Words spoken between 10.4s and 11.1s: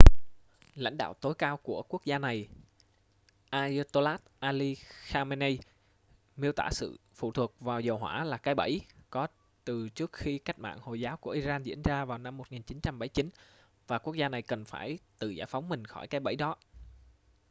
mạng hồi